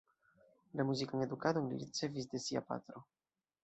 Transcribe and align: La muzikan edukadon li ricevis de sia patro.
La 0.79 0.85
muzikan 0.91 1.27
edukadon 1.27 1.69
li 1.69 1.81
ricevis 1.85 2.35
de 2.35 2.45
sia 2.49 2.69
patro. 2.73 3.09